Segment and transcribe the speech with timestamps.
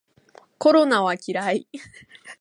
[0.57, 1.67] コロナは嫌い